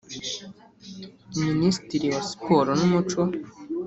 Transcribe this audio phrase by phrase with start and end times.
[1.43, 3.21] minisitiri wa siporo n’umuco